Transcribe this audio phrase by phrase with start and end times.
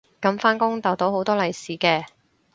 [0.19, 2.05] 噉返工逗到好多利是嘅